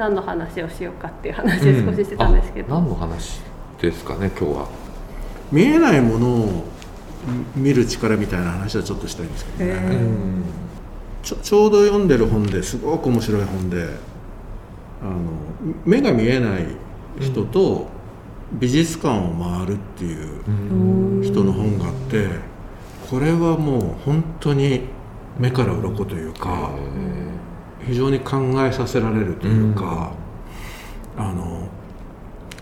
[0.00, 3.42] 何の話をしようかっていう話を少ししてたんですけど、何の話
[3.78, 4.68] ですかね今日は。
[5.52, 6.64] 見えないものを
[7.54, 10.42] 見る力みたいな話はちょっとしたいんですけどへねー。
[11.22, 13.88] ちょちょうど読んでる本ですごく面白い本で
[15.02, 15.18] あの
[15.84, 16.66] 目が見えない
[17.20, 17.88] 人と
[18.54, 22.26] 美術館を回るっていう人の本があって
[23.10, 24.80] これはもう本当に
[25.38, 26.70] 目から鱗というか
[27.90, 30.12] 非常に考えさせられるというか、
[31.16, 31.66] あの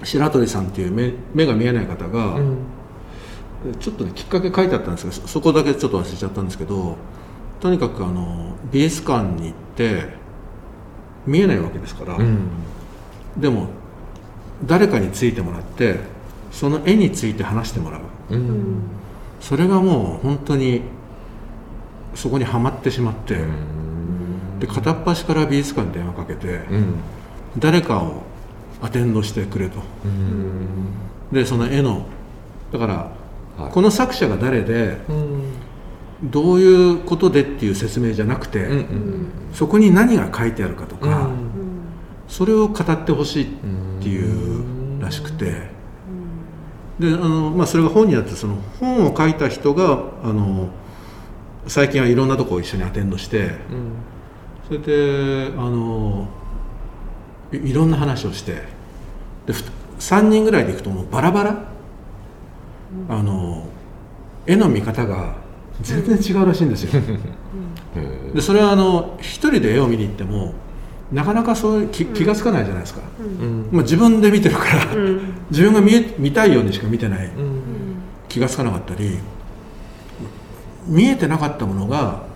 [0.02, 2.40] 白鳥さんっていう目目が見えない方が、
[3.78, 6.96] ちょっとねきっかけ書いてあったんですけどそそこだけちょっと忘れちゃったんですけど
[7.60, 10.04] とにかくあの美術館に行って
[11.26, 12.16] 見えないわけですから、
[13.36, 13.68] でも
[14.64, 16.00] 誰かについてもらって
[16.50, 18.00] その絵について話してもらう。
[19.40, 20.82] それがもう本当に
[22.14, 23.44] そこにはまってしまって、
[24.58, 26.60] で片っ端から美術館に電話かけて、
[27.58, 28.22] 誰かを
[28.82, 29.80] アテンドしてくれと、
[31.32, 32.06] でその絵の
[32.72, 33.12] だから、
[33.56, 33.72] はい。
[33.72, 34.98] この作者が誰で
[36.22, 38.68] どういうことでっていう説明じゃなくて、
[39.52, 41.30] そこに何が書いてあるかとか、
[42.28, 43.48] それを語ってほしいっ
[44.02, 45.70] ていうらしくて、
[46.98, 50.68] であの、まあ、それが本にあってその本を書いた人があの
[51.66, 53.52] 最近はいろんなとこを一緒にアテンドして、
[54.68, 56.28] それであの
[57.52, 58.62] いいろんな話をして
[59.46, 59.64] でふ
[59.98, 61.64] 3人ぐらいで行くともうバラバラ、
[63.08, 63.66] あの
[64.46, 65.34] 絵の見方が
[65.80, 67.02] 全然違うらしいんですよ。
[68.34, 70.54] でそれはあの一人で絵を見に行っても
[71.10, 73.00] なかなかそういう気気が付かないじゃないですか、
[73.72, 74.94] まあ、自分で見てるから、
[75.50, 77.30] 自分が見え見たいようにしか見てない、
[78.28, 79.18] 気が付かなかったり
[80.86, 82.27] 見えてなかったものがあ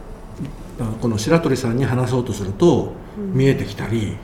[1.00, 4.16] この白鳥さんに話そうとすると見えてきたり、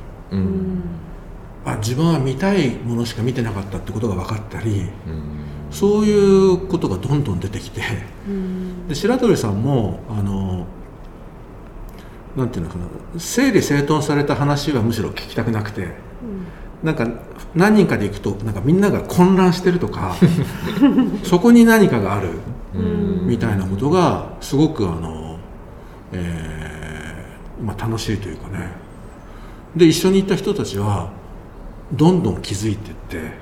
[1.64, 4.88] あ自分は見たいものしか見てなかったってことが分かったり、
[5.70, 7.82] そういうことがどんどん出てきて、
[8.88, 10.66] で白鳥さんもあの
[12.36, 15.88] なんていうのかな整理整頓された話はむしろ聞きたくなくて、
[16.82, 17.08] なんか
[17.54, 20.14] 何人かで行くとなんかみんなが混乱してるとか
[21.24, 22.30] そこに何かがある
[23.26, 25.27] みたいなことがすごくあの、
[26.12, 28.70] えーまあ、楽しいというかね。
[29.76, 31.10] で一緒に行った人たちは
[31.92, 33.32] どんどん気づいてって、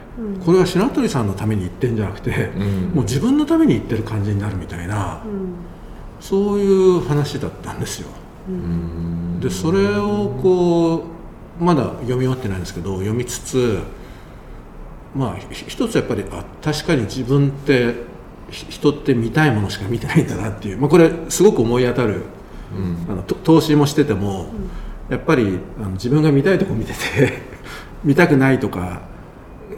[0.45, 2.51] これは白鳥さんのために行ってんじゃなくて、
[2.95, 5.23] もう自分のために行ってる感じになるみたいな、
[6.21, 8.09] そういう話だったんですよ。
[9.41, 11.05] でそれをこ
[11.61, 13.79] うまだ読み終わってないんですけど読みつつ
[15.15, 17.95] まあひ一つやっぱりあ確かに自分って
[18.51, 22.23] ひ人って見たいものしか見てないんだなっていう、まあ、これすごく思い当たる、
[23.09, 24.51] あのと投資もしてても、
[25.09, 27.43] やっぱりあの自分が見たいとこ見てて
[28.05, 29.03] 見たくないとか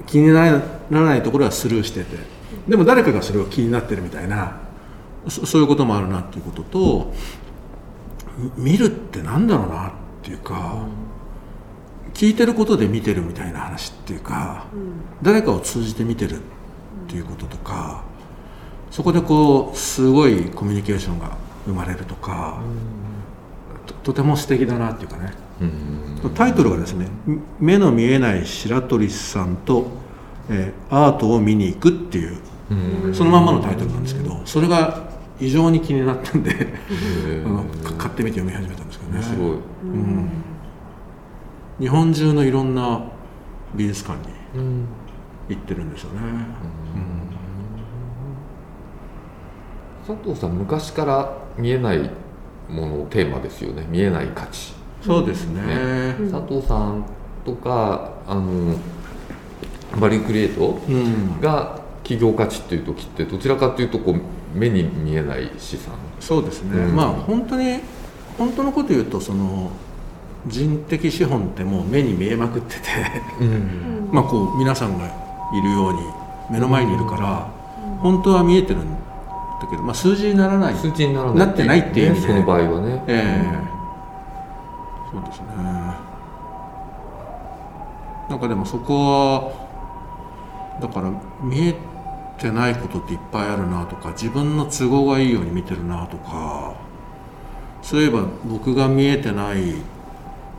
[0.06, 0.50] 気にな
[0.90, 2.38] らないところはスルーしてて。
[2.66, 4.58] でも誰かがそれを気になってるみたいな
[5.26, 7.12] そそういうこともあるなっていうことと。
[8.56, 9.90] 見るってなんだろうなっ
[10.22, 10.86] ていうか、
[12.14, 14.66] 聞いてることで見てるみたいな話っていうか、
[15.22, 16.40] 誰かを通じて見てるっ
[17.08, 18.02] ていうこととか
[18.90, 21.36] そこでこうすごいコミュニケーションが
[21.68, 22.60] 生まれるとか、
[23.86, 25.32] ととても素敵だなっていうかね、
[26.34, 27.08] タイトルがですね
[27.60, 29.86] 「目の見えない白鳥さんと、
[30.48, 32.38] えーアートを見に行く」っていう、
[33.14, 35.08] そのまんまのタイトルなんですけどそれが
[35.38, 36.74] 異常に気になったんで
[37.44, 39.22] あのか買ってみて読み始めたんですけどね。
[39.22, 39.50] すごい。
[39.50, 39.54] う
[39.86, 40.28] ん、
[41.78, 43.02] 日本中のいろんな
[43.74, 44.34] 美術館に
[45.48, 46.20] 行ってるんですよね、
[50.06, 52.10] 佐藤さん昔から見えない
[52.68, 53.86] ものテーマですよね。
[53.88, 55.62] 見えない価値、そうですね。
[55.62, 56.14] ね。
[56.30, 57.04] 佐藤さん
[57.44, 58.76] とかあの
[60.00, 61.40] バリュークリエイトうん。
[61.40, 65.94] が企業価値っていう時ってどちらかというとこう目に見えない資産。
[66.20, 66.96] そうですね、うん。
[66.96, 67.80] まあ本当に
[68.36, 69.70] 本当のこと言うとその
[70.46, 72.82] 人的資本ってもう目に見えまくってて。
[74.12, 76.00] まあこう皆さんがいるように
[76.50, 77.50] 目の前にいるから
[78.00, 78.96] 本当は見えてるん
[79.60, 81.38] だけど、まあ、数字にならない数値にならない。
[81.38, 82.28] なってないっていう意味で。
[82.28, 83.68] ねその場合はね、ええ。
[85.10, 85.46] そうですね。
[88.28, 89.68] なんかでもそこは
[90.80, 91.10] だから
[91.40, 91.74] 見え
[92.38, 96.76] てないことっていっぱいあるなとか自分の都合がいいように見てるなとか
[97.82, 99.74] そういえば僕が見えてない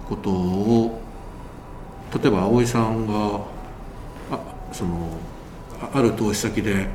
[0.08, 1.00] ことを
[2.14, 3.42] 例えば葵さんが
[4.32, 4.40] あ
[4.72, 5.10] その
[5.80, 6.88] あある投資先で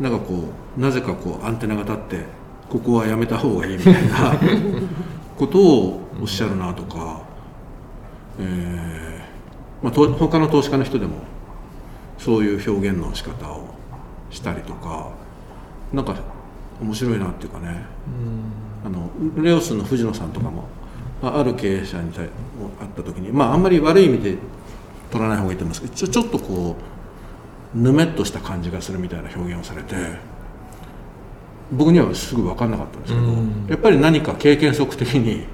[0.00, 0.44] なんかこ
[0.76, 2.24] うなぜかこうアンテナが立って
[2.68, 4.38] ここはやめた方がいいみたいな
[5.36, 7.20] ことをおっしゃるなとか、
[8.38, 11.14] えーまあ、他の投資家の人でも
[12.18, 13.74] そういう表現の仕方を
[14.30, 15.10] したりとか
[15.92, 16.14] なんか
[16.80, 17.84] 面白いなっていうかね、
[18.84, 19.10] あの
[19.42, 20.64] レオスの藤野さんとかも
[21.22, 22.30] ある経営者に対会
[22.86, 24.36] った時にまああんまり悪い意味で
[25.10, 26.97] 取らない方がいいと思いますけどちょちょっとこう
[27.74, 29.94] ぬめっとした感じがするみたいな表現をされて
[31.70, 33.26] 僕にはすぐ分かんなかったんですけど、
[33.68, 35.44] やっぱり何か経験則的に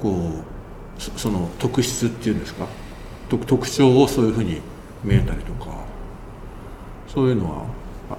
[0.00, 0.42] こ
[0.98, 2.66] うその特質っていうんですか？
[3.30, 4.60] 特徴をそういうふうに
[5.02, 5.70] 見えたりとか
[7.08, 7.64] そういうのは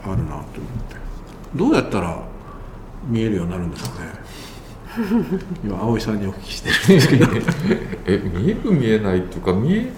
[0.03, 0.45] あるなと思っ
[0.89, 0.95] て。
[1.55, 2.17] どうやったら
[3.07, 4.09] 見えるようになるんですかね？
[5.63, 7.27] 今葵さんにお聞きしてるんですけど。
[8.07, 9.91] え見える見えないっていうか見え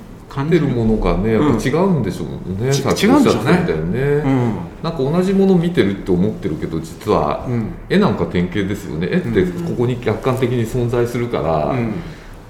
[0.49, 2.27] てるものがねやっぱ違うんでしょう
[2.61, 9.07] ね、うん、さっきおっしゃったんだよね、うん、なんか同じもの見てるって思ってるけど実は、うん、絵なんか典型ですよね。
[9.09, 11.75] 絵ってここに客観的に存在するから、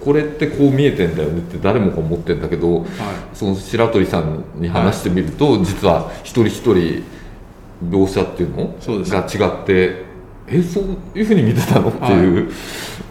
[0.03, 2.87] これってこう見えてんだよねって誰もが思ってんだけど、はい、
[3.33, 7.03] その白鳥さんに話してみると、はい、実は一人一人
[7.89, 8.75] 描写っていうの？
[8.81, 10.05] が違って
[10.47, 11.89] えそういうふうに見てたの？
[11.89, 12.51] っていう、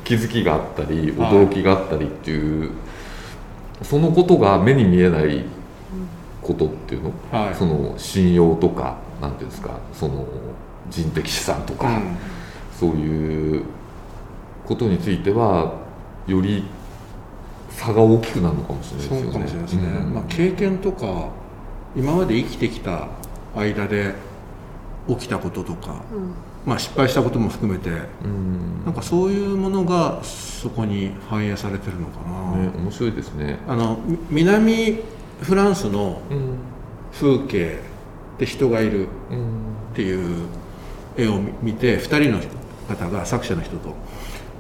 [0.05, 2.71] 気づきがあったり驚きがあったりっていう、
[3.83, 5.45] そのことが目に見えない
[6.43, 9.79] ことっていうの、はい、その信用とかなんていうんですか？
[9.93, 10.27] その
[10.89, 12.17] 人的資産とか、うん、
[12.73, 13.65] そういう
[14.67, 15.75] ことについては
[16.27, 16.65] より
[17.71, 19.23] 差が大きくなるのかもしれないですよね。
[19.25, 19.83] そうかもしれないですね。
[19.83, 21.29] うん、まあ、経験とか
[21.95, 23.09] 今まで生きてきた
[23.55, 24.15] 間で
[25.09, 26.35] 起きたこととか、うん、
[26.67, 27.91] まあ、失敗したことも含めて、
[28.25, 33.61] うん、なんかそういうものがそこに反映されてるのかな、ね、面白いですね。
[33.69, 34.99] あの南
[35.43, 36.21] フランスの
[37.13, 37.79] 風景
[38.39, 39.09] で人がいるっ
[39.95, 40.49] ていう
[41.17, 42.41] 絵を見て2人の
[42.89, 43.95] 方が作者の人と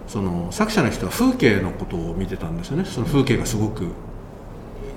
[0.06, 2.84] その作者の人は風景のことを見てたんですよね。
[2.84, 3.88] その風景がすごく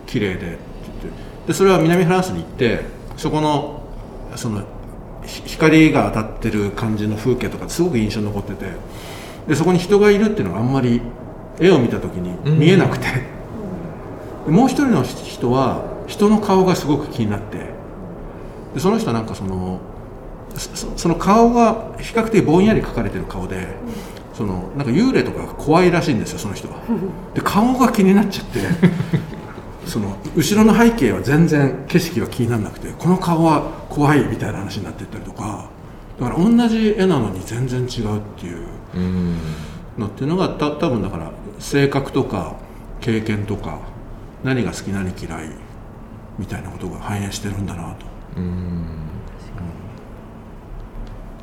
[0.05, 1.29] 綺麗でって言って。
[1.47, 2.81] でそれは南フランスに行って
[3.17, 3.81] そこの
[4.35, 4.63] その
[5.25, 8.71] 光が当たってる感じの風景とかすごく印象に残ってて。
[9.47, 11.01] でそこに人がいるっていうのがあんまり
[11.59, 13.05] 絵を見た時に見えなくて、
[14.47, 17.69] うん、もう一人の人は人の顔がすごく気になって。
[18.75, 19.79] でその人はなんかその
[20.95, 23.67] その顔が比較的ぼんやり描かれてる顔で
[24.33, 26.79] そのなんか幽霊とか怖いらしいんですよその人は。
[27.33, 28.59] で顔が気になっちゃって
[29.89, 35.69] その後ろの背景は全然景色は気にならなくてこの顔は怖いみたいな話になっていったりとか
[36.19, 38.67] だから同じ絵なのに全然違うっていう
[39.97, 42.55] のっていうのがた多分だから性格とか
[43.01, 43.79] 経験とか
[44.43, 45.49] 何が好き何嫌い
[46.37, 48.05] みたいなことが反映してるんだなと。
[48.37, 48.85] うん、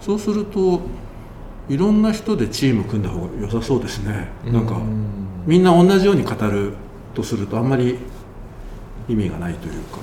[0.01, 0.81] そうすると
[1.69, 4.29] いろんな人でチーム組んだ方が良さそうですね。
[4.45, 4.81] なんか
[5.47, 6.73] みんな同じように語る
[7.15, 7.99] とするとあんまり
[9.09, 9.99] 意味がないというか。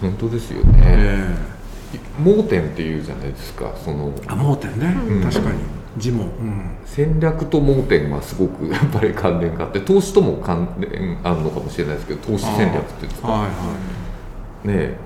[0.00, 4.12] 本当ですよね、えー、盲点っていうじゃないですかその。
[4.26, 5.58] あ盲点ね、うん、確かに。
[5.96, 13.48] 字も、うん、戦略と盲点はすごくやっぱり関連があって投資とも関連あるのかもしれないですけど投資戦略っていうんですか、はいは
[14.64, 14.96] い、ね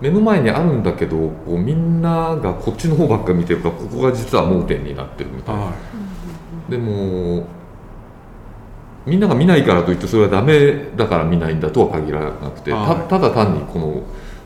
[0.00, 5.72] 目の前にあるんだけどこうみんながこっちの方ばっか見てるからここが実は盲点になってるみたいな、は
[6.68, 7.46] い、でも
[9.06, 14.02] みんなが見ないからといってそれはダメだから見ないんだとは限らなくて、はい、ただ単にこの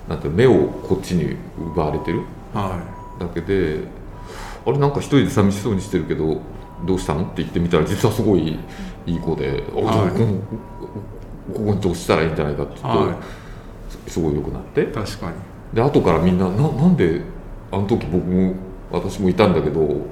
[0.09, 2.23] なんて目をこっちに奪われてる。
[3.19, 3.81] だけで、
[4.67, 6.41] あれなんか一人で寂しそうにしてるけど
[6.87, 8.59] どうしたのって言ってみたら実はすごい
[9.07, 9.61] いい子で、はい、
[11.53, 14.85] ここにどうしたらいいんじゃないかって言うと、はい、すごい良くなって。
[14.87, 15.37] 確かに。
[15.75, 17.21] で後からみんなななんで
[17.73, 18.55] あの時僕も
[18.91, 20.07] 私もいたんだけど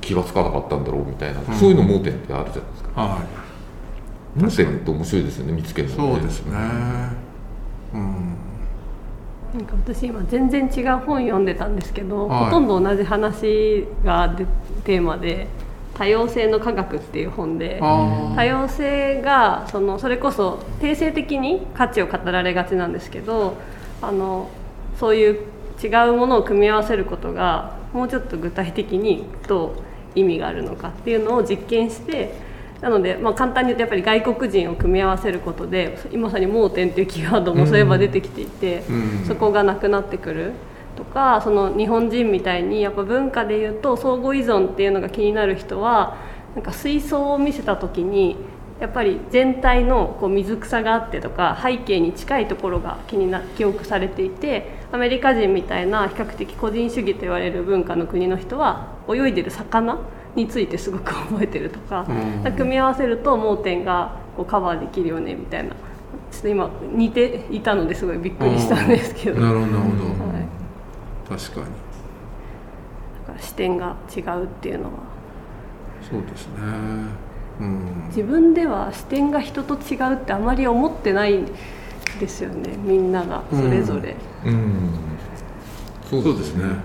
[0.00, 3.00] 気が付かなかったんだろうみたいな、うん、そういうの盲点ってあるじゃないですか。
[3.00, 3.43] はい
[4.36, 6.56] 盲点って面白いですよね見つけるの、ね、そうですね。
[7.94, 8.36] うん。
[9.54, 14.36] なんか私今全然違う本読んでたんですけど、はい、ほとんど同じ話が
[14.82, 15.46] テーマで
[15.94, 23.54] 「多様性の科学」っていう本で多様性がそのそれこそ定性的に価値を語られがちなんですけど
[24.02, 24.48] あの
[24.98, 25.38] そういう
[25.80, 29.76] 違うものを組み合わせることがもうちょっと具体的にど
[30.16, 32.34] う意味があるのかっていうのを実験して
[32.84, 40.52] なので、まあ、簡単に言うとやっぱり外国人を組み合わせることでまさに盲点っていうキーワードもそういえば出てきていて、うん、そこがなくなってくる
[40.94, 46.18] とかその日本人みたいにやっぱ文化でいうと相互依存っていうのが気になる人は
[46.54, 48.36] なんか水槽を見せた時に
[48.80, 60.00] やっぱり全体のこう水草があってとか背景に近いところが気にな記憶されていてアメリカ人みたいな比較的個人主義と言われる文化の国の人は泳いでる魚
[60.34, 62.06] についてすごく覚えてるとか,、
[62.56, 65.70] 組み合わせると盲点がこうカバーできるよねみたいな。
[66.30, 69.40] ちょっと今似ていたのですごいびっくりしたんですけど。
[69.40, 71.66] なるほどなるほど、はい、確かに。
[71.66, 71.70] だ
[73.26, 75.14] から視点が違うっていうのは。
[76.10, 76.54] そうですね、
[77.60, 81.44] うん、自分では視点が人と違うってあまり思ってない
[82.20, 84.14] ですよねみんながそれぞれ、
[84.44, 84.90] うん、うん、
[86.08, 86.78] そうですね、うん、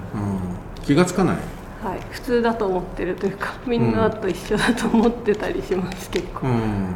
[0.83, 1.37] 気が付かない
[1.81, 6.93] はい、普通だと思ってるというかみんなと一緒だと思ってたりします、結構、うん、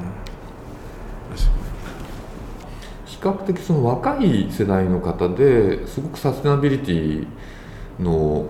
[3.06, 7.28] 比較的その若い世代の方ですごくサステナビリティ
[8.00, 8.48] の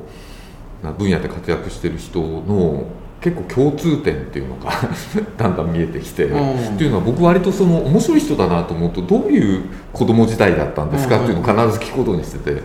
[0.98, 2.88] 分野で活躍してる人の
[3.24, 4.70] 結構共通点っていうのが
[5.38, 9.62] だんだん見えてきて、うん、っていうのは僕割とその面白い人だなと思うとどういう
[9.94, 12.56] 子供時代だったんですかっていうのを必ず聞くことにしてて、う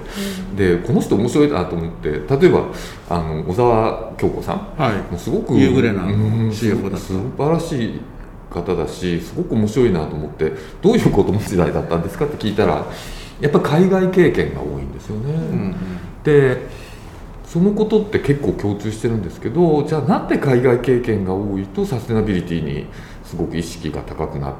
[0.54, 2.62] ん、でこの人面白いなと思って例えば
[3.08, 8.00] あの小沢京子さん、はい、もうすごく夕暮れな CFO だ素晴らしい
[8.50, 12.84] 方だしすごく面白いなと思ってどういう子供時代だったんですかって聞いたら
[13.40, 15.32] やっぱ海外経験が多いんですよね。
[15.32, 15.76] うん、
[16.24, 16.87] で
[17.48, 22.86] そのことって結構共通してるんですけどじゃあなんで海外経験が多いとサステナビリティに
[23.24, 24.54] すごく意識が高くな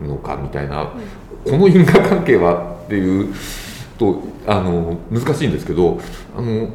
[0.00, 3.34] るのかみたいな、うん、この因果関係はっていう
[3.98, 5.98] とあの難しいんですけど
[6.36, 6.68] あの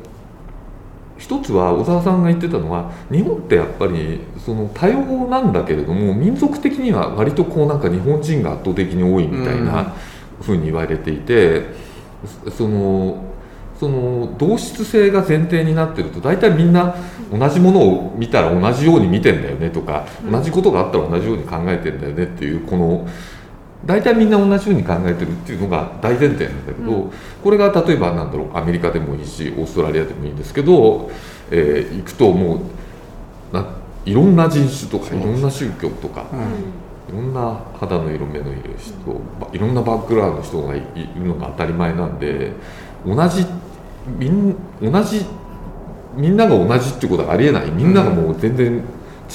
[1.19, 9.93] 一つは小沢さんが言ってたのは日本ってやっぱりその多様なんだけれども民族的には割とこうなんか日本人が圧倒的に多いみたいな
[10.41, 11.65] ふうに言われていて、
[12.57, 13.28] その
[13.79, 16.95] その同質性が前提になってると大体みんな
[17.31, 23.07] 同じものを見たら同じように見てんだよねとか、同じことがあったら同じように考えてんだよねっていうこの
[23.85, 31.09] 大体みんな同じように考えてるっていうのが大前提なんだけど、うん、これが例えばなんだろうアメリカでもいいしオーストラリアでもいいんですけど、
[31.49, 32.61] えー、行くとも
[33.53, 33.65] うな
[34.05, 36.25] いろんな人種とかいろんな宗教とか。
[37.09, 40.81] いろんな肌の色目の色人いろんなバックグラウンドの人がい
[41.15, 42.51] るのが当たり前なんで
[43.03, 43.47] 同じ
[44.05, 45.25] みん同じ
[46.15, 47.69] みんなが同じっていうことはありえない。
[47.71, 48.83] みんながもう全然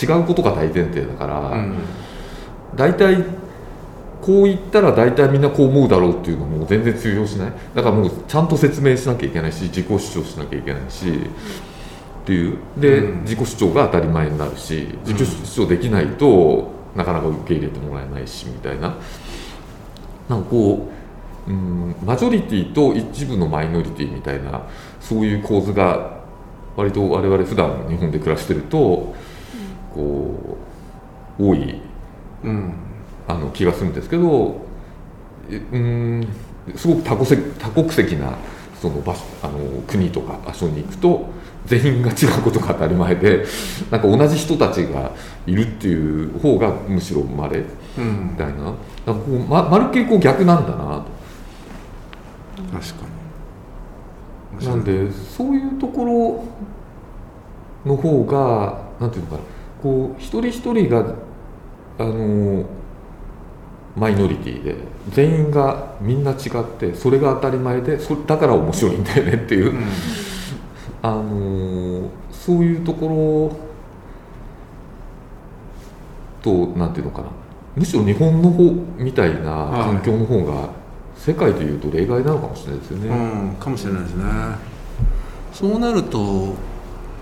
[0.02, 1.75] 違うことが大前提だから、うん、
[2.75, 3.25] 大体
[4.21, 7.52] こう言ったら大体みんなこう思うだろうっていうのも全然通用しない？
[7.75, 12.59] だからもうちゃんと説明しなきゃいけないし自己主張しなきゃいけないし、っていう。
[12.76, 18.97] で、うん、自己主張が当たり前になるし自己主張できないと、なかなか受け入れてもらえないしみたいな。
[20.28, 20.93] なんかこう
[21.46, 24.62] うんマジョリティと一部のマイノリティみたいな
[25.00, 26.22] そういう構図が
[26.76, 29.14] 割と我々普段日本で暮らしてると、
[29.94, 30.58] こ
[31.38, 31.80] う多い、
[32.42, 32.74] うん、
[33.28, 34.60] あの気がするんですけど
[35.72, 36.26] うん
[36.74, 38.36] すごく多国籍多国籍な
[38.80, 41.26] その場所あの国とか場所に行くと
[41.66, 43.44] 全員が違うことが当たり前で
[43.90, 45.12] なんか同じ人たちが
[45.46, 47.64] いるっていう方がむしろ生まれ
[47.96, 51.24] みたいな,、なんかこうままるっきりこう逆なんだなと。
[52.81, 53.07] 確か
[54.61, 54.66] に。
[54.66, 56.45] なんでそういうところ
[57.85, 59.40] の方がなんていうのかな。
[59.83, 61.14] こう一人一人が
[61.99, 62.64] あの
[63.97, 64.76] マイノリティで
[65.11, 69.85] 全員がみんな違ってそれが当たり前でそだから面白いんだよねっていう、うん、
[71.02, 73.52] あのそういうとこ
[76.43, 77.28] ろとなんていうのかな。
[77.76, 80.71] むしろ日本の方みたいな環境の方が
[81.16, 84.25] 世界でいうと例外なのかもしれないですよね、うん、かもしれないですね。
[85.52, 86.54] そうなると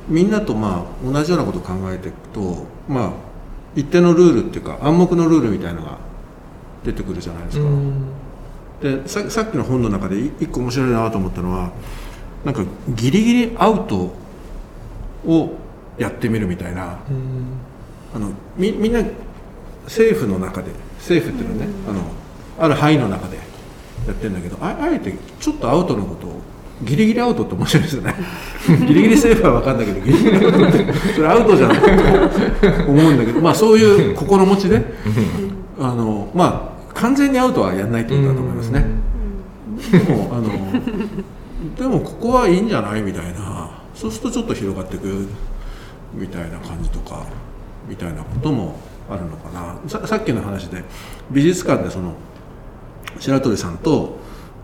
[0.09, 3.13] みんなとまあ同じようなことを考えていくとまあ
[3.77, 5.99] 一定のルールっていうか暗黙のルールみたいのが
[6.85, 7.65] 出てくるじゃないですか、
[8.81, 11.71] でささっきの本の中で一個面白いなと思ったのは
[12.45, 14.13] なんかギリギリアウト
[15.25, 15.53] を
[15.97, 16.99] やってみるみたいな、
[18.15, 19.03] あのみみんな
[19.85, 22.03] 政府の中で政府っていうのはね、あの
[22.59, 23.39] ある範囲の中で
[24.07, 26.41] やってるんだけどああえてちょっとアウトのことを
[26.85, 28.15] ギリギリアウトって面白いですよね。
[28.87, 34.85] ギリギリセーフは分かんないけどギリギリアウトってそれアウトじゃないと思うんだけどまあそういう心持ちで
[35.79, 38.85] あのまあ完全にアウトはやんないってことだと思いますね。
[39.93, 40.51] でもあの
[41.77, 43.71] でもここはいいんじゃないみたいな。
[43.95, 45.29] そうするとちょっと広がっていく
[46.15, 47.25] みたいな感じとか
[47.89, 48.77] みたいなことも
[49.09, 49.77] あるのかな。
[49.87, 50.83] ささっきの話で
[51.31, 52.15] 美術館でその
[53.19, 54.19] 白鳥さんと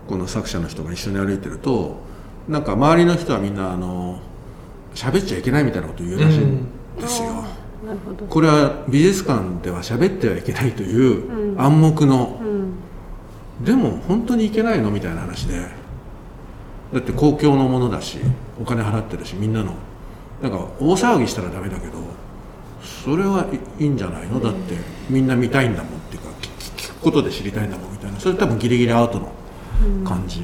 [0.07, 1.97] この作者の人が一緒に歩いてると
[2.47, 4.19] なんか周りの人はみんなあの
[4.95, 6.65] 喋っちゃいけないみたいなこと言うらしいん
[6.99, 7.29] ですよ。
[8.19, 15.79] うん、これは美術館では喋ってはいけないという暗黙の、うん、でも本当にいけないのみたいな話で。
[16.91, 18.17] だって公共のものだし
[18.59, 19.75] お金払ってるしみんなの。
[20.41, 21.99] なんか大騒ぎしたらダメだけど
[22.81, 23.45] それは
[23.79, 24.39] いいんじゃないの？
[24.39, 24.75] だって
[25.07, 27.88] みんな見たいんだもんっていうか聞くことで知りたいんだもん
[28.19, 29.31] それ多分ギリギリアウトの
[30.05, 30.43] 感じっ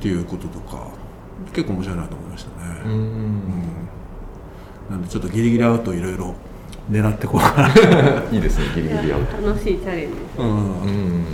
[0.00, 0.88] ていうこととか、
[1.52, 3.62] 結構面白いなと思いましたね、うん、うん、
[4.90, 6.34] なんでちょっとギリギリアウトいろいろ
[6.90, 7.68] 狙ってこうかな。
[8.30, 9.46] いいですねギリギリアウト。
[9.48, 10.16] 楽しいチャレンジ。
[10.38, 11.24] うん、うん、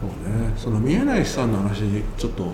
[0.00, 0.52] そうね。
[0.56, 1.82] その見えない資産の話
[2.18, 2.50] ちょっと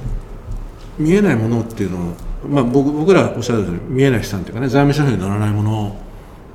[0.99, 2.14] 見えないものっていうのを、
[2.47, 5.97] まあ、僕僕らおっしゃるとおり見えない資産っていうかね財務諸表に載らないもの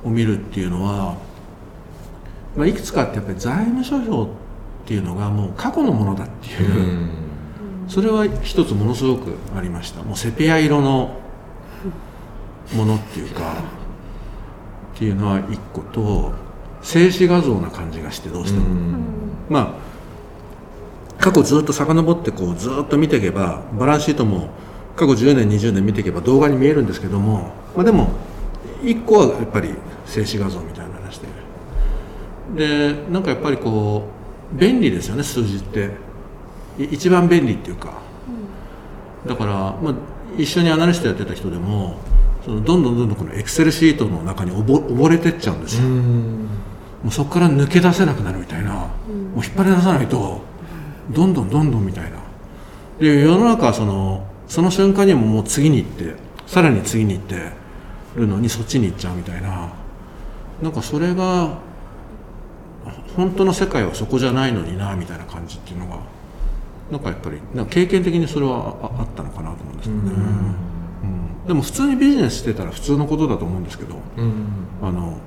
[0.04, 1.16] を見るっていうのは、
[2.56, 4.47] まあ、いくつかってやっぱり財務諸表って
[4.94, 7.10] いうのがもう過去のものだっていう、うん、
[7.88, 10.02] それは一つものすごくありました。
[10.02, 11.20] もうセピア色の
[12.74, 13.54] ものっていうか
[14.94, 16.32] っていうのは一個と
[16.82, 19.04] 静止画像な感じがしてどうしても、うん、
[19.48, 19.78] ま
[21.18, 24.50] あ過去ずっと遡ってこうずっと見ていけばバランスシートも
[24.96, 28.10] 過去10年20年見ていけば動画に見えるんですけども、まあ、でも
[28.82, 29.74] 1個はやっぱり
[30.06, 31.28] 静止画像みたいな話で。
[32.56, 34.17] でなんかやっぱりこう
[34.52, 35.90] 便利ですよね数字って。
[36.78, 37.92] 一番便利っていうか。
[39.26, 39.52] だから、
[39.82, 39.94] まあ、
[40.36, 41.98] 一緒にアナリストやってた人でも
[42.44, 45.88] そのどんどんどんどんこのエクセルシートの中に溺れてっちゃうんですよ。
[45.88, 48.72] もうそこから抜け出せなくなるみたいな。
[48.72, 50.40] もう引っ張り出さないと
[51.10, 52.18] どんどんどんどんみたいな。
[53.00, 56.14] で世の中はそのその瞬間にももう次に行って
[56.46, 57.52] さらに次に行って
[58.16, 59.72] るのにそっちに行っちゃうみたいな。
[60.62, 61.58] なんかそれが
[63.18, 65.98] 本当の世界はそこじゃないのになみたいな感じっていうのが
[66.88, 70.12] なんかやっぱりなんか経験的にそれはあったのかなと思うんですけどね、
[71.02, 74.46] うん、でも普通にビジネスしてたら普通のことだと思うんですけど、うん、
[74.80, 75.18] あの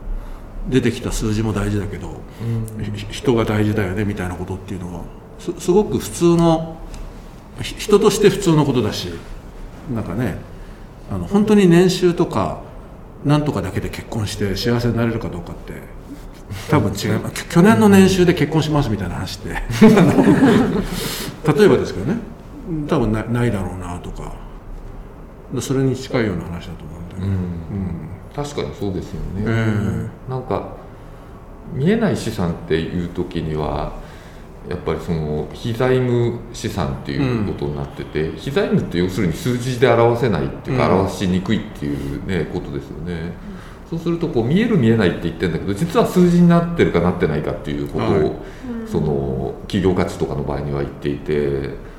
[0.70, 5.04] 出てきた数字も大事だけど、うん、人が大事だよねみたいなことっていうのは
[5.38, 6.78] すごく普通の
[7.60, 9.10] 人として普通のことだし
[9.94, 10.38] なんかね
[11.12, 12.62] あの本当に年収とか
[13.26, 15.74] なんとかだけで結婚して幸せになれるかどうかって
[16.70, 19.50] 多分違います去年の年収で結婚しますみたいな話って。
[21.54, 22.18] 例えばですけどね。
[22.88, 24.42] 多分なないだろうなとか。
[25.60, 27.24] それに近いような話だと思うんで、うん。
[27.24, 30.78] うん、確かにそうですよね、えー、なんか
[31.74, 34.00] 見えない資産っていう時には
[34.70, 43.34] やっぱりその非財務資産っていうことになってて、うん、非財務って要するに数字で表せないっていうか、表しにくいっていうねことですよね、
[43.92, 48.32] そうするとこう見える見えないって言ってるんだけど実は数字になってるかなってないかっていうことを、はい、
[48.90, 51.92] その企業価値とかの場合には言っていて。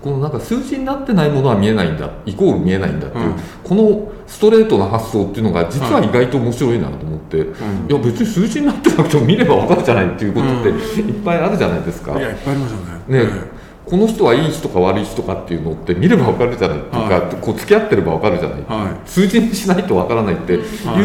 [0.00, 12.18] このなんか数字になってないものは見えないんだイコール見えないんだっていう、うん、このストレートな発想っていうのが実は意外と面白いなと思って、うん、いや別に数字になってなくても見れば分かるじゃないっていうことっていっぱいあるじゃないですか。
[12.18, 13.24] いやいっぱいありますよね。
[13.24, 13.30] ね、
[13.90, 20.52] この人はいい人か悪い人かっていうのって見れば分かるじゃないっていうか、はい、こう付き合ってれば分かるじゃない、はい、数字にしないと分からないって。
[20.52, 20.58] い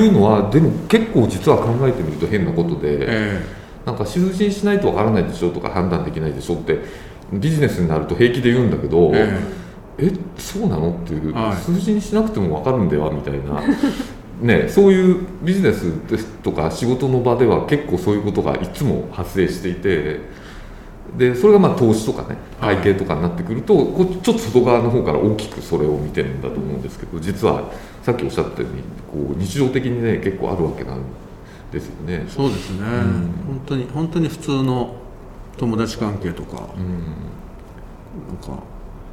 [0.08, 6.80] うのは、はい、でも結構実は考えてみると変なことで、えー、なんか数字にしないと分からないでしょとか判断できないでしょって
[7.34, 9.42] ビジネスになると平気で言うんだけど、え
[9.98, 10.12] え。
[10.38, 13.64] そうなのっていう、はい、数字にしなくても分かるんではみたいな。
[14.42, 20.20] ね、そういうビジネスですとか仕事の場では結構そういうことがいつも発生していて
[21.18, 27.72] でそれがまあ投資とかね会計とかになってくると、はい、こうちょっと外側の方から大きくそれを見てるんだと思うんですけど実は
[28.04, 28.82] さっきおっしゃったように
[29.28, 31.02] こう日常的にね結構あるわけなん
[31.72, 32.26] ですよね。
[32.28, 34.96] そうですね、うん、本当に本当に普通の
[35.58, 36.90] 友達関係とか、うん、
[38.28, 38.62] なんか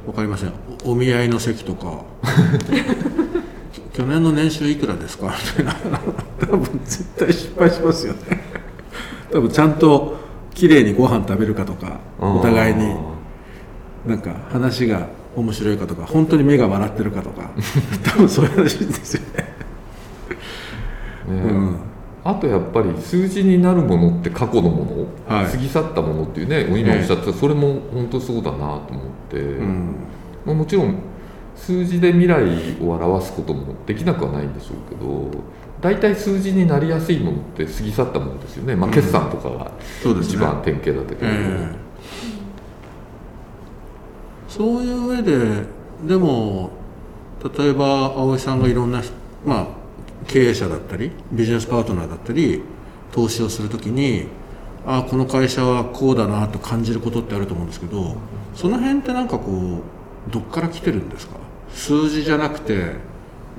[0.05, 0.51] 分かりません。
[0.83, 2.03] お見合いの席とか
[3.93, 5.33] 去年の年収いくらですか？
[5.57, 5.99] みたいな。
[6.41, 8.19] 多分絶対失敗しますよね。
[9.31, 10.17] 多分ちゃんと
[10.53, 12.95] 綺麗にご飯食べるかとかお互いに
[14.05, 17.51] なんか話が面白いかとか本当に目が笑ってるかとか
[18.03, 19.43] 多分そういう話ですよね。
[21.27, 21.75] ね、うん。
[22.23, 28.79] あとやっぱり数字になるものって過去のもの、はい、過ぎ去ったものっていうね今おっしゃったそれも本当そうだなと思っ
[29.29, 29.95] て、うん、
[30.45, 30.95] まあ、もちろん
[31.55, 32.43] 数字で未来
[32.81, 35.29] を表すこともできなくはないんでしょうけど
[35.83, 39.71] 大体数字になりやすいものって過ぎ去ったものですよね、まあ、決算とかが
[40.21, 41.75] 一番典型だったけど、うんねえ。
[44.47, 45.65] ー、そういう上で
[46.07, 46.71] でも
[47.57, 49.03] 例えば葵さんがいろんな
[49.45, 49.67] まあ
[50.25, 52.61] 経営者だったりビジネスパートナーだったり
[53.11, 54.27] 投資をする時に
[54.85, 58.15] ああこの会社はこうだなと感じることってあると思うんですけど
[58.55, 59.81] その辺ってなんかこ
[60.29, 61.35] うどっから来てるんですか？
[61.73, 62.93] 数字じゃなくて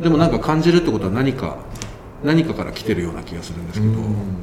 [0.00, 1.58] でもなんか感じるってことは何か
[2.24, 4.38] 何かから来てるような気がするんですけど、うん、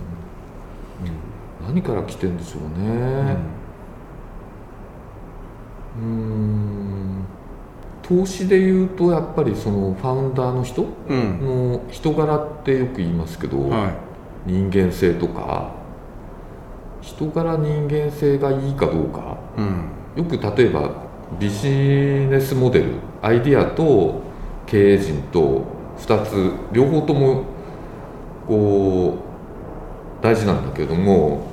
[1.66, 3.38] 何から来てるんでしょうね。
[5.98, 7.26] うん。
[8.04, 10.86] 投資でいうとやっぱりそのファウンダーの人？
[11.10, 13.94] の人柄ってよく言いますけど、はい、
[14.46, 15.72] 人間性とか
[17.02, 20.92] 人柄人間性がいいかどうか、うん、よく例えば
[21.40, 24.22] ビジネスモデルアイディアと
[24.68, 25.64] 経営陣と
[25.98, 27.46] 2つ両方とも
[28.48, 29.18] こ
[30.20, 31.52] う大事なんだけども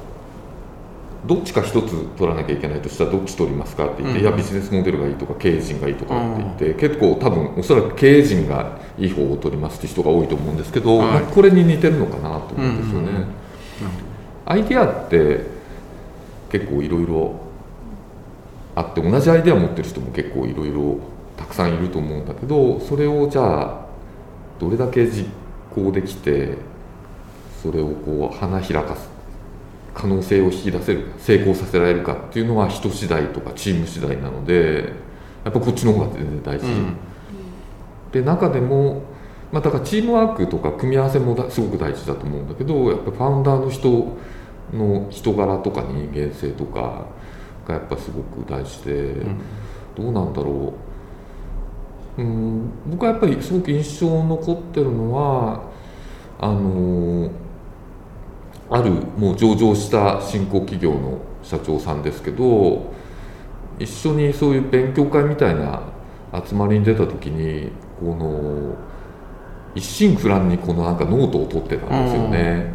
[1.26, 13.08] どっちか一つ取らなきゃいけないとしたらどっち取りますかって言って、うん、いやビジネスモデルがいいとか経営陣がいいとかって言って、うん、結構多分おそらく経営陣がいい方を取りますって人が多いと思うんですけど、はい、これに似てるのかなと思うんですよね。
[13.10, 13.16] うん。
[13.16, 13.26] うん、
[14.46, 15.58] アイディアって
[16.50, 17.34] 結構いろいろ
[18.76, 20.98] あって同じアイデア持ってる人も結構いろいろ
[21.36, 23.86] たくさんいると思うんだけどそれをじゃあ
[24.60, 25.26] どれだけ実
[25.74, 26.56] 行できて
[27.62, 29.08] それをこう花開かす
[29.94, 34.92] 可能性を引き出せる成功させられるかっていうのは人次第とかチーム次第なので
[35.44, 36.96] やっぱこっちの方が全然大事、うん、
[38.12, 39.02] で中でも、
[39.50, 44.16] まあ、だからチームワークとか組み合わせもすごく大事だと思うんだけどやっぱファウンダーの人
[44.72, 47.06] の人柄とか人間性とか
[47.66, 49.38] がやっぱすごく大事で、うん、
[49.96, 50.74] どうなんだろ
[52.16, 52.22] う。
[52.22, 55.62] うん僕はやっぱりすごく印象残ってるのは
[56.40, 57.30] あの
[58.70, 62.92] あるもう上場した新興企業の社長さんですけど
[63.78, 65.82] 一緒にそういう勉強会みたいな
[66.46, 68.76] 集まりに出た時にこの
[69.74, 72.72] 一心不乱にこのなんかノートを取ってたんですよね。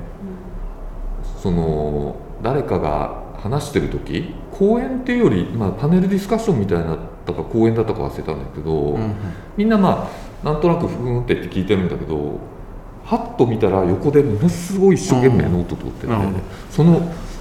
[1.42, 9.16] その誰かが話してる時講演っていうより、まあ、パネルディスカッションみたいなったか講演だったか忘れたんだけど、うんうん、
[9.58, 10.10] みんなま
[10.44, 12.40] あなんとなくふんってって聞いてるんだけど
[13.06, 16.14] はっと見たら横でものすごい一生懸命ノート取ってて、
[16.70, 17.00] その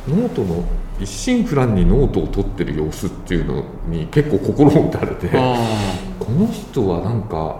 [0.08, 0.64] ノートの
[1.00, 7.56] 一心不乱にノートを取ってる様子っていうのに結構心を打たれてこの人はなんか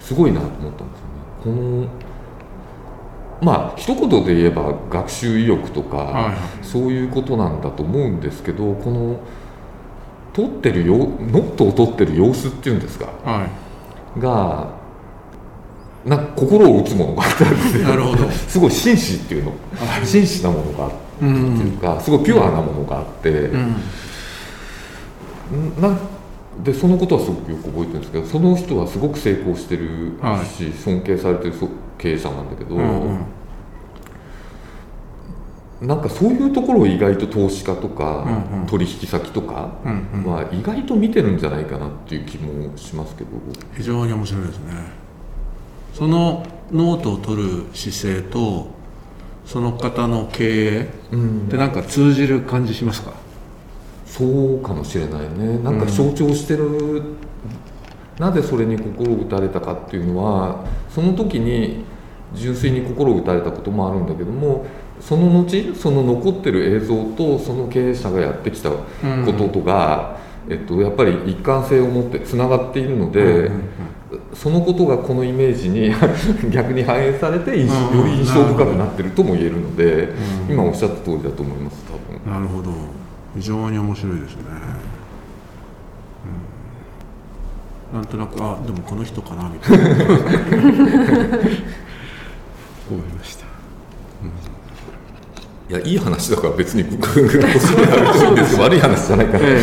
[0.00, 1.22] すごいなと思ったんですよね。
[1.42, 1.88] この
[3.42, 9.18] まあ一言で言えば学習意欲とか、はい、そういうことなんだと思うんですけどこの
[10.32, 13.48] 取ってるよノートを取ってる様子っていうんですか、は
[14.16, 14.81] い、が
[16.04, 17.88] な心を打つものがあったんですよ。
[17.88, 18.28] なるほど。
[18.30, 23.76] すごい紳士っていうの、はい、紳士なものがあってっていうか、すごいピュアなものがあって、うん、
[25.80, 26.00] なん
[26.64, 30.18] でそのことはすごくよく覚えてるんですけどその人はすごく成功してる
[30.56, 31.54] し、はい、尊敬されてる
[31.98, 33.18] 経営者なんだけど、うん
[35.80, 35.86] うん。
[35.86, 38.26] なんかそういうところを意外と投資家とか
[38.66, 39.76] 取引先とか
[40.24, 43.30] は意外と見てるんじゃないかなっていう気もしますけど。
[43.76, 44.74] 非常に面白いですね
[45.92, 48.68] そのノートを取る姿勢と
[49.44, 50.86] その方の経営っ
[51.50, 53.12] てなんか通じる感じしますか、
[54.06, 55.58] そうかもしれないね。
[55.58, 57.16] なんか象徴してる、うん、
[58.18, 61.84] なぜそれに心を打たれたかっていうのはその時に
[62.34, 64.64] 純粋に心を打たれたこともあるんだけども
[65.00, 68.78] その後その残ってる映像とその経営者がやってきたこ
[69.36, 73.62] ととか、うん、えっと、やっぱり一貫性を持ってつながっているので、うんうんうん
[74.34, 75.92] そのことがこのイメージに
[76.50, 80.14] 逆に反映されてより印象深くなってるとも言えるので、
[80.48, 81.92] うん、今おっしゃった通りだと思います多
[82.30, 82.32] 分。
[82.32, 82.70] なるほど。
[83.34, 84.42] 非常に面白いですね、
[87.92, 89.84] うん、なんとなくあでもこの人かなみたいな。
[92.90, 93.46] 思いました、
[95.70, 97.06] うん、いやいい話だから別に僕
[97.38, 97.48] が
[98.58, 99.62] 悪い話じゃないから、え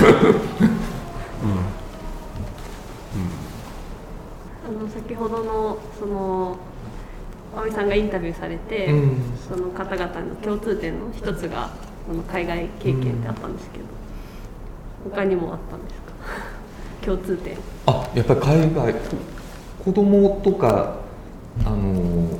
[0.65, 0.79] え
[7.79, 11.69] さんがインタビューされて、うん、その方々の共通点の一つが
[12.07, 13.83] その海外経験ってあったんですけど、
[15.05, 16.13] うん、他にもあったんですか？
[17.05, 17.57] 共通点。
[17.85, 18.93] あやっぱり海外
[19.83, 20.95] 子供とか
[21.65, 22.37] あの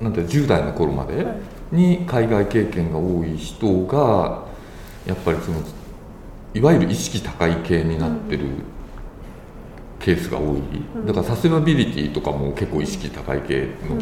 [0.00, 1.26] なんて10代の頃まで
[1.72, 4.44] に海外経験が多い人が
[5.06, 5.58] やっぱりその
[6.54, 8.46] いわゆる意識高い系になってる、
[10.00, 10.60] ケースが多い。
[11.06, 13.98] だからサステナビリティとかも結構意識高い系の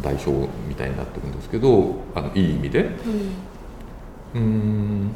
[0.00, 0.30] 代表
[0.68, 2.90] みたいになってるんですけどあのいい意味で。
[4.34, 5.10] うん。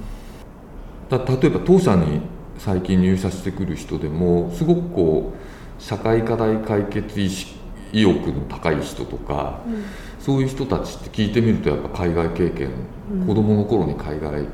[1.09, 2.21] だ例えば当社に
[2.59, 7.59] 最近入社してくる人でもすごくこう社会課題解決意識
[7.93, 9.85] 意欲の高い人とか、うん、
[10.21, 12.71] そういう人たちって聞いてみるとやっぱ海外経験、
[13.13, 14.47] うん、子供の頃に海外、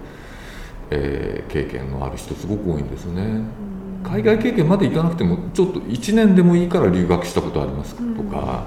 [0.90, 3.22] えー、経験のある人すごく多いんですよね。
[3.22, 3.75] うん
[4.06, 8.66] 海外経験まで行かなくてもちょっと1年でもいいから留学したことありますかとか、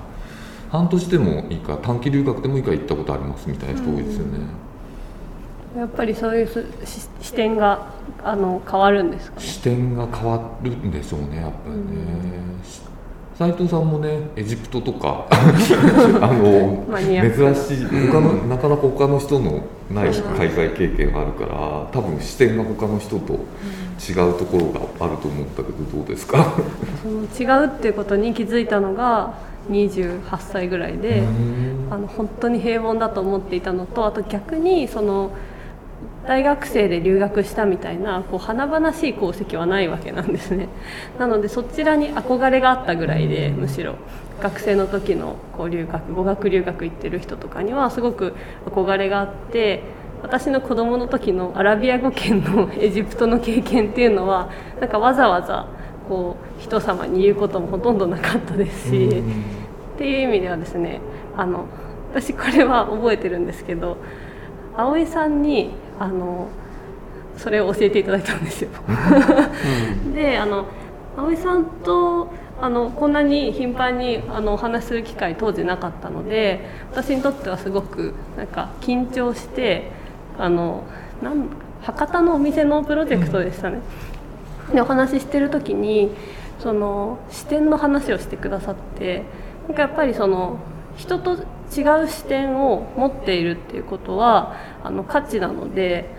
[0.66, 4.40] うん、半年でもいいか短期留学でもいいから行ったことありますみたいな人多いですよね、
[5.76, 6.68] うん、やっぱりそういう
[7.22, 11.84] 視点があの変わるんですか、ね、視点が変わるんでしょうねやっぱりね、
[13.40, 16.84] 斉藤さんもねエジプトとか あの
[17.32, 24.66] 珍しい他のなかなか他の人のない海外経験があるから多分視点が他の人と違うところ
[25.00, 26.54] があると思ったけどどうですか？
[27.02, 27.08] そ
[27.48, 29.32] の違うっていうことに気づいたのが
[29.72, 31.24] 28歳ぐらいで
[31.90, 35.32] あの本当に平凡だと思っていたのとあと逆にその
[36.30, 40.70] 大学生で留学したみたいなこう華々しい功績はないわけなんですね。
[41.18, 43.96] なのでそちらに憧れがあったぐらいでむしろ
[44.40, 48.36] 学生の時のこう留学語学留学行ってる人とかにはすごく
[48.68, 49.82] 憧れがあって
[50.22, 55.68] 私の子供の時のアラビア語圏のエジプトの経験っていうのはなんかわざわざ
[56.08, 59.24] こう人様に言うこともほとんどなかったですし、
[59.96, 61.02] っていう意味ではですね
[61.36, 61.66] あの
[62.14, 63.98] 私これは覚えてるんですけど
[64.78, 66.48] 葵さんにあの
[67.38, 68.70] それを教えていただいたんですよ。
[70.16, 70.66] であの
[71.18, 72.30] 葵さんと
[72.62, 79.92] あのこんなに頻繁にあのお話しする機会当時なかったので私にとってはすごくなんか緊張して
[80.38, 80.84] あの
[81.22, 81.48] なん
[81.82, 83.80] 博多のお店のプロジェクトでしたね。
[84.74, 86.12] でお話ししてる時に
[86.60, 89.24] その視点の話をしてくださって
[89.68, 90.58] なんかやっぱりその
[91.00, 96.14] 人と違う視点を持っているっていうことはあの価値なので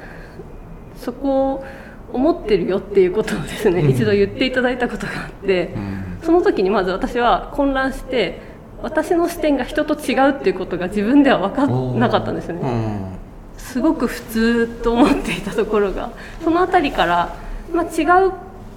[0.97, 1.65] そこを
[2.13, 8.41] 思ってるよっていうことをですね、うん、一度言っていただいたことがあって、うん、その時にまず私は混乱して
[8.83, 13.19] 私の視点が人と違うっていうことが自分では分かんなかったんですね、うん、
[13.59, 16.11] すごく普通と思っていたところが
[16.43, 17.37] その辺りから、
[17.73, 18.33] まあ、違う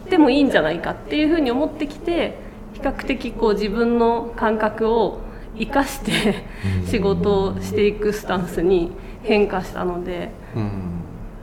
[0.10, 2.38] でもいいんじゃないかっていうふうに思ってきて
[2.74, 5.22] 比較的こう自分の感覚を
[5.58, 6.46] 生かして
[6.88, 8.92] 仕事をしていくスタンスに
[9.24, 10.32] 変化したので、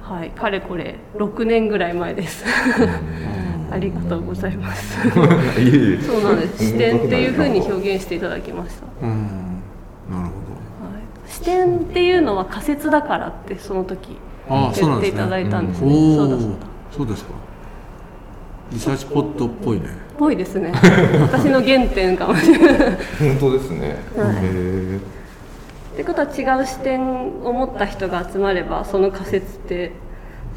[0.03, 2.45] はい、かれこれ6年ぐらい前です。
[3.71, 4.99] ありがとうございます。
[5.13, 6.65] そうなんです。
[6.67, 9.07] 視点っていうふうに表現していただきました。
[9.07, 9.21] なる
[10.11, 10.19] ほど。
[10.19, 14.17] はい、視点っていうのは仮説だからってその時
[14.49, 16.17] 言っていただいたんですね。
[16.17, 16.37] そうだ
[16.91, 17.31] そうですか。
[18.73, 19.87] リサーチポットっぽいね
[20.21, 20.71] ぽいですね。
[21.23, 22.99] 私の原点かもしれない。
[23.19, 27.01] 本当ですね、はい、ってことは違う視点
[27.43, 29.93] を持った人が集まればその仮説って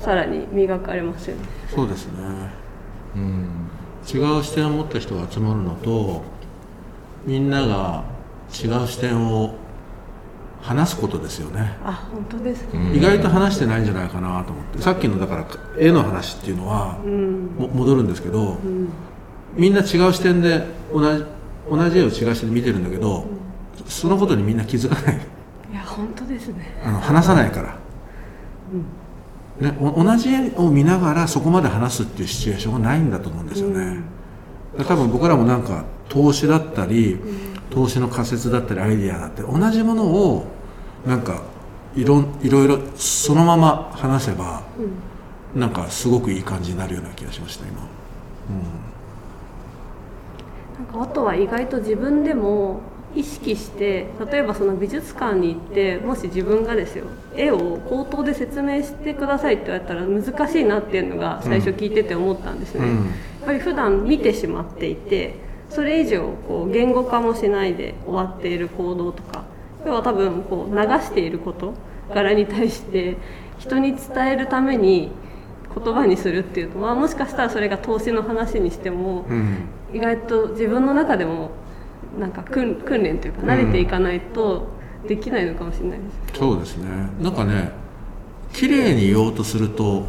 [0.01, 1.43] さらに磨かれますよね。
[1.73, 2.13] そうですね、
[3.15, 3.69] うん、
[4.13, 6.23] 違う視点を持った人が集まるのと
[7.25, 8.03] みんなが
[8.49, 9.55] 違う視点を
[10.61, 11.77] 話すことですよね。
[11.85, 14.81] あ本当です、ね、意外と話してないんじゃないかなと思って。
[14.81, 15.45] さっきのだから
[15.79, 18.89] 絵の話っていうのは、うん、戻るんですけど、うん、
[19.55, 21.25] みんな違う視点で同じ
[21.69, 23.27] 同じ絵を違う視点で見てるんだけど、うん、
[23.87, 25.21] そのことにみんな気づかない。
[25.71, 26.81] いや本当ですね。
[26.83, 27.77] あの話さないから、
[29.59, 34.01] ね、同じ絵を見ながらそこまで話すっていうシチュエーションがないんだと思うんですよね、
[34.87, 37.19] 多分僕らもなんか投資だったり、
[37.69, 40.45] 投資の仮説だったりアイディアだったり同じものを
[41.05, 41.41] なんか
[41.95, 44.63] いろいろいろそのまま話せば、
[45.55, 47.87] うん、なんかすごくいい感じになるような気がしました今、うん、
[50.93, 52.81] あとは意外と自分でも
[53.15, 65.35] 意識して例えばその美術館に行ってもし自分がですよ絵を口頭で説明してくださいって言われたら難しいなっていうのが最初聞いてて思ったんですね、うん、やっぱり普段見てしまっていて
[65.69, 69.45] それ以上こう言語化もしないで終わっている行動とか
[69.85, 71.73] 要は多分こう流している事
[72.09, 73.17] 柄に対して
[73.59, 75.11] 人に伝えるために
[75.75, 81.51] 言葉にするっていうのはもしかしたらそれが投資の話にしても、うん、意外と自分の中でも
[82.19, 84.67] なんか訓練というか慣れていかないと
[85.07, 86.05] できないのかもしれないで
[86.37, 86.87] す、うん、そうですね。
[87.21, 87.71] なんかね
[88.53, 90.05] 綺麗に言おうとすると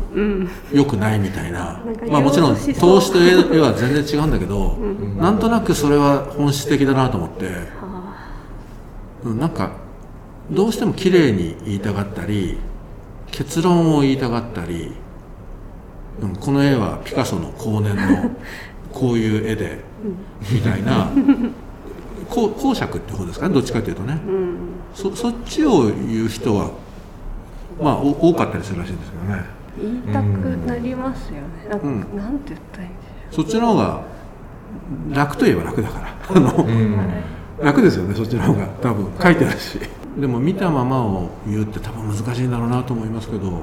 [0.73, 1.83] よくないみたいな。
[1.83, 7.51] うん、まあ、もちろん投資と絵は全然違うんだけど、うん、なんとなくそれは本質的だなと思って、
[9.25, 9.73] なんか
[10.51, 12.59] どうしても綺麗に言いたがったり
[13.31, 14.93] 結論を言いたがったり、
[16.23, 18.31] うん、この絵はピカソの後年の
[18.93, 19.81] こういう絵で
[20.53, 21.11] みたいな
[22.29, 24.57] 公爵って方ですかねどっちかというとね、うん、
[24.95, 26.71] そそっちを言う人は
[27.83, 29.45] まあ多かったりするらしいんですけどね。
[29.77, 30.27] 言いたく
[30.67, 33.43] なりますよね、うん、なんて言ったらいいんでしょう。
[33.43, 34.03] そっちの方が
[35.11, 37.65] 楽といえば楽だから。
[37.65, 38.67] 楽ですよねそっちの方が。
[38.81, 39.81] 多分書いてあるし。
[40.19, 43.61] でも見たままを言うって多分難しいんだろうなと思いますけど、うん、うん、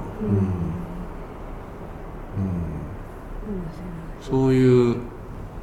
[4.22, 4.96] そういう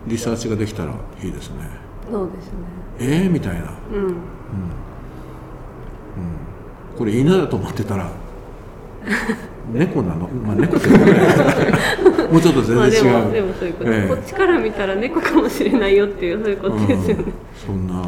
[0.07, 1.57] リサーチができたらいいですね。
[2.11, 2.52] そうですね。
[3.00, 4.14] ええー、みたいな、うん、うん、うん、
[6.96, 8.11] これ犬だと思ってたら
[9.72, 10.28] 猫なの？
[10.28, 10.96] まあ猫っても
[12.38, 18.04] うちょっと全然違う、まあ、でもそういうこと、えー、こっちから見たら猫かもしれないよっていうそういうことですよね、そんな、はい